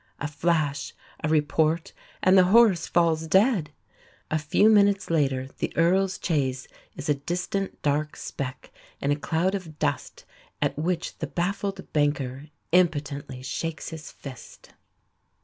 [0.19, 1.93] A flash, a report,
[2.23, 3.69] and the horse falls dead.
[4.31, 9.53] A few minutes later the Earl's chaise is a distant dark speck in a cloud
[9.53, 10.25] of dust,
[10.59, 14.73] at which the baffled banker impotently shakes his fist.